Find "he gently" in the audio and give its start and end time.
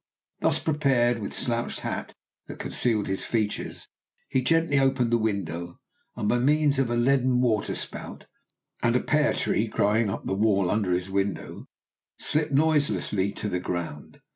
4.29-4.79